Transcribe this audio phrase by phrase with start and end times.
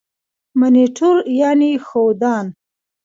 [0.59, 2.45] منیټور یعني ښودان.